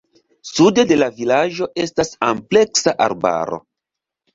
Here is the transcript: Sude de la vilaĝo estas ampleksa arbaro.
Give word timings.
Sude 0.51 0.85
de 0.93 0.97
la 1.01 1.11
vilaĝo 1.21 1.69
estas 1.85 2.13
ampleksa 2.33 2.99
arbaro. 3.11 3.67